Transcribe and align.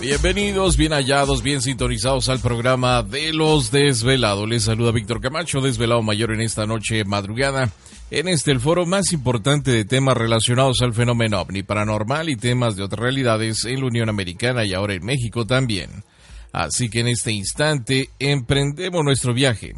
Bienvenidos, 0.00 0.78
bien 0.78 0.92
hallados, 0.92 1.42
bien 1.42 1.60
sintonizados 1.60 2.30
al 2.30 2.40
programa 2.40 3.02
de 3.02 3.34
los 3.34 3.70
desvelados. 3.70 4.48
Les 4.48 4.64
saluda 4.64 4.92
Víctor 4.92 5.20
Camacho, 5.20 5.60
desvelado 5.60 6.00
mayor 6.00 6.32
en 6.32 6.40
esta 6.40 6.64
noche 6.64 7.04
madrugada. 7.04 7.70
En 8.10 8.26
este 8.26 8.50
el 8.50 8.60
foro 8.60 8.86
más 8.86 9.12
importante 9.12 9.70
de 9.70 9.84
temas 9.84 10.16
relacionados 10.16 10.80
al 10.80 10.94
fenómeno 10.94 11.42
ovni 11.42 11.62
paranormal 11.62 12.30
y 12.30 12.36
temas 12.36 12.76
de 12.76 12.82
otras 12.82 13.00
realidades 13.00 13.66
en 13.66 13.80
la 13.80 13.86
Unión 13.88 14.08
Americana 14.08 14.64
y 14.64 14.72
ahora 14.72 14.94
en 14.94 15.04
México 15.04 15.46
también. 15.46 16.02
Así 16.50 16.88
que 16.88 17.00
en 17.00 17.08
este 17.08 17.32
instante 17.32 18.08
emprendemos 18.18 19.04
nuestro 19.04 19.34
viaje 19.34 19.74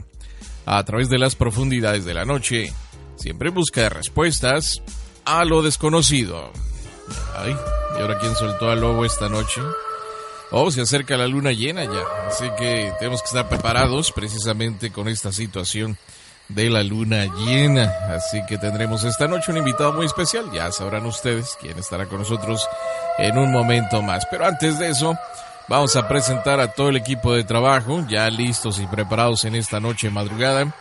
a 0.66 0.84
través 0.84 1.08
de 1.08 1.18
las 1.18 1.34
profundidades 1.34 2.04
de 2.04 2.14
la 2.14 2.24
noche, 2.24 2.72
siempre 3.16 3.48
en 3.48 3.56
busca 3.56 3.82
de 3.82 3.88
respuestas 3.88 4.82
a 5.24 5.44
lo 5.44 5.62
desconocido. 5.62 6.52
Ay, 7.36 7.56
¿y 7.98 8.00
ahora 8.00 8.20
quién 8.20 8.36
soltó 8.36 8.70
al 8.70 8.80
lobo 8.80 9.04
esta 9.04 9.28
noche? 9.28 9.60
Oh, 10.54 10.70
se 10.70 10.82
acerca 10.82 11.16
la 11.16 11.26
luna 11.26 11.52
llena 11.52 11.84
ya, 11.84 12.28
así 12.28 12.44
que 12.58 12.92
tenemos 12.98 13.22
que 13.22 13.28
estar 13.28 13.48
preparados 13.48 14.12
precisamente 14.12 14.92
con 14.92 15.08
esta 15.08 15.32
situación 15.32 15.96
de 16.48 16.68
la 16.68 16.82
luna 16.82 17.24
llena. 17.24 17.90
Así 18.14 18.44
que 18.46 18.58
tendremos 18.58 19.02
esta 19.04 19.26
noche 19.26 19.50
un 19.50 19.56
invitado 19.56 19.94
muy 19.94 20.04
especial, 20.04 20.50
ya 20.52 20.70
sabrán 20.70 21.06
ustedes 21.06 21.56
quién 21.58 21.78
estará 21.78 22.06
con 22.06 22.18
nosotros 22.18 22.68
en 23.16 23.38
un 23.38 23.50
momento 23.50 24.02
más. 24.02 24.26
Pero 24.30 24.44
antes 24.44 24.78
de 24.78 24.90
eso, 24.90 25.16
vamos 25.68 25.96
a 25.96 26.06
presentar 26.06 26.60
a 26.60 26.72
todo 26.72 26.90
el 26.90 26.96
equipo 26.96 27.32
de 27.32 27.44
trabajo, 27.44 28.04
ya 28.06 28.28
listos 28.28 28.78
y 28.78 28.86
preparados 28.86 29.46
en 29.46 29.54
esta 29.54 29.80
noche 29.80 30.10
madrugada, 30.10 30.74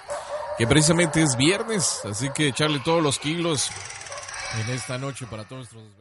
que 0.58 0.68
precisamente 0.68 1.22
es 1.22 1.38
viernes, 1.38 2.02
así 2.04 2.30
que 2.32 2.50
echarle 2.50 2.80
todos 2.80 3.02
los 3.02 3.20
kilos 3.20 3.70
en 4.60 4.70
esta 4.74 4.98
noche 4.98 5.26
para 5.28 5.46
todos 5.46 5.72
nuestros... 5.74 6.01